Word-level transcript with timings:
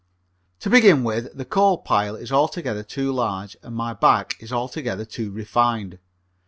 To 0.61 0.69
begin 0.71 1.03
with, 1.03 1.31
the 1.37 1.45
coal 1.45 1.77
pile 1.77 2.15
is 2.15 2.31
altogether 2.31 2.81
too 2.81 3.11
large 3.11 3.55
and 3.61 3.75
my 3.75 3.93
back 3.93 4.35
is 4.41 4.51
altogether 4.51 5.05
too 5.05 5.29
refined. 5.29 5.99